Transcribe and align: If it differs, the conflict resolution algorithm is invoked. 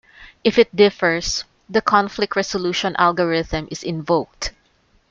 If 0.43 0.57
it 0.57 0.75
differs, 0.75 1.43
the 1.69 1.79
conflict 1.79 2.35
resolution 2.35 2.95
algorithm 2.97 3.67
is 3.69 3.83
invoked. 3.83 4.51